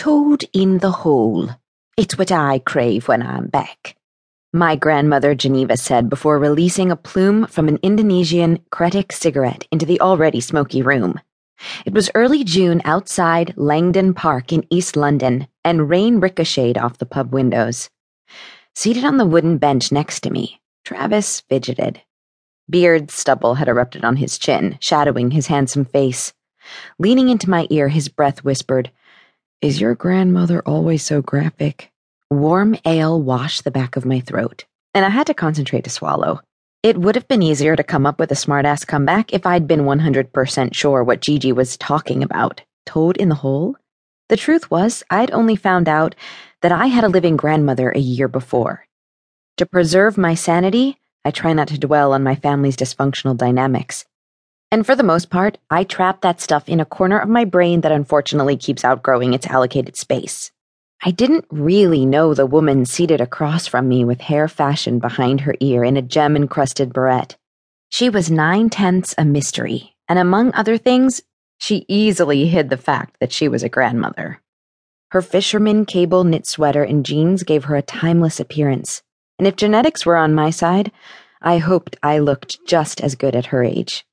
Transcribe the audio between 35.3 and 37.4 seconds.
concentrate to swallow. It would have